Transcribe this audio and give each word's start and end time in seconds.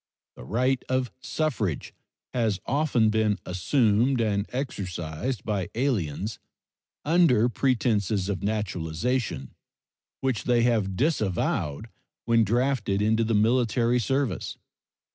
The 0.35 0.43
right 0.43 0.83
of 0.89 1.11
suffrage 1.21 1.93
has 2.33 2.59
often 2.65 3.11
been 3.11 3.37
assumed 3.45 4.19
and 4.19 4.47
exercised 4.51 5.45
by 5.45 5.69
aliens 5.75 6.39
under 7.05 7.47
pretenses 7.49 8.27
of 8.27 8.41
naturalization, 8.41 9.53
which 10.19 10.45
they 10.45 10.63
have 10.63 10.95
disavowed 10.95 11.87
when 12.25 12.43
drafted 12.43 12.99
into 12.99 13.23
the 13.23 13.35
military 13.35 13.99
service. 13.99 14.57